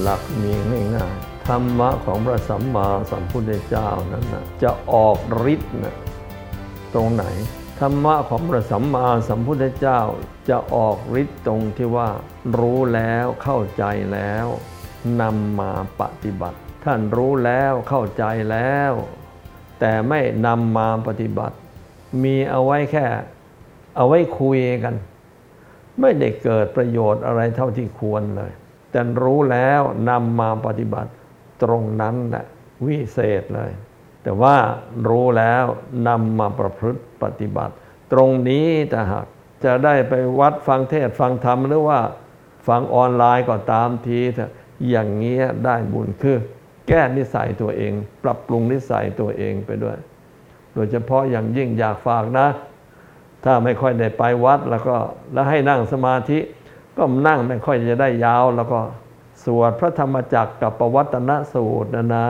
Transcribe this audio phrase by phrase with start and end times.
[0.00, 0.52] หลักมี
[0.96, 5.18] ง่ายๆธรรมะของพระสัมมาสัมพุทธเจ้านั้นนะจะออก
[5.54, 5.96] ฤทธิ์นะ
[6.94, 7.24] ตรงไหน
[7.80, 10.00] ธรรมะของพระสัมมาสัมพุทธเจ้า
[10.48, 12.08] จะออกฤทธิ์ตรงที่ว่า
[12.58, 14.46] รู้แล้วเข้าใจแล้ว
[15.20, 18.92] นำมาปฏิบัติ ท่านรู้แล้วเข้าใจแล้ว
[19.80, 21.56] แต่ไม่นำมาปฏิบัติ
[22.22, 23.06] มีเอาไว้แค่
[23.96, 24.94] เอาไว้คุยกัน
[26.00, 28.52] ไม่ได้เกิดประโยชน์อะไรเท่าที่ควรเลย
[28.90, 31.10] แต่รู้แล้วนำมาปฏิบัติ
[31.62, 32.44] ตรงนั้นแหละ
[32.86, 33.72] วิเศษเลย
[34.22, 34.56] แต่ว่า
[35.08, 35.64] รู้แล้ว
[36.08, 37.74] นำมาประพฤติปฏิบัติ
[38.12, 39.26] ตรงนี้แต่หาก
[39.64, 42.00] จะได้ไปวัดฟังเทศฟังธรรมหรือว่า
[42.68, 44.50] ฟังออนไลน์ก็ตามทีเถอะ
[44.88, 46.38] อย่างเงี้ยได้บุญคือ
[46.88, 47.92] แก้นิสัยตัวเอง
[48.24, 49.96] ปรับปรุงนิสัยตัวเองไปด้วย
[50.74, 52.48] โดยเฉพาะอย่างยิ่งอยากฝากนะ
[53.44, 54.96] ถ้าไม่ค่อยได้ไปวัดแล้วก็
[55.32, 56.38] แล้วให้นั่งสมาธิ
[56.98, 58.80] ก็นั่งไม่ค่อยจะได้ยาวแล้วก็
[59.44, 62.28] สวดพระธรรมจักรกับประวัตนสูตรนะนะ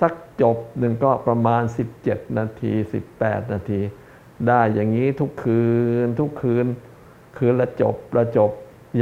[0.00, 0.12] สัก
[0.42, 1.62] จบหนึ่งก็ประมาณ
[2.00, 2.72] 17 นาที
[3.12, 3.80] 18 นาที
[4.48, 5.64] ได้อย่างนี้ทุกคื
[6.04, 6.66] นทุกคืน
[7.36, 8.50] คืนละจบละจบ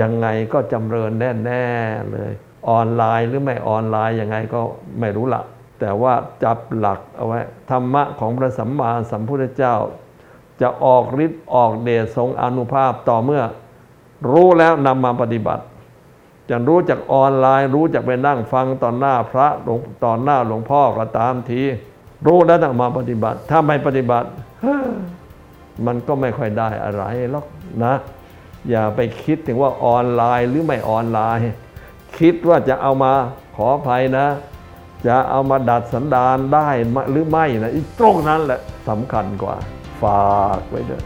[0.01, 1.13] ยังไงก็จำเริญ
[1.45, 2.33] แน่ ๆ เลย
[2.69, 4.61] ออนไลน์หรือไม่ออนไลน์ยังไงก็
[5.01, 5.43] ไม่รู้ละ
[5.81, 9.75] แต่ว่าจับหลักเอาไว้ ธรรมะของพระสัมมาสัมพุทธเจ้า
[10.61, 13.43] จะออกฤทธิ์ออกเดชทรงอนุภาพต่อเมื่อ
[14.30, 15.64] รู้แล้วนำมาปฏิบัติ
[16.50, 21.62] จะรู้จากออนไลน์รู้จากไปนั่งฟังตอนหน้าพระหลวงตอนหน้าหลวงพ่อก็ตามที
[22.27, 24.28] รู้แล้วต้องมาปฏิบัติ ถ้าไม่ปฏิบัติ
[25.86, 27.46] มันก็ไม่ค่อยได้อะไรหรอก
[27.84, 27.94] นะ
[28.70, 31.50] อย่าไปคิดถึงว่าออนไลน์หรือไม่ออนไลน์
[32.19, 33.12] คิดว่าจะเอามา
[33.56, 34.27] ขออภัยนะ
[35.06, 36.69] จะเอามาดัดสันดานได้
[37.11, 39.56] หรือไม่นะตรงนั้นแหละสำคัญกว่า
[40.02, 41.02] ฝากไว้เด้วย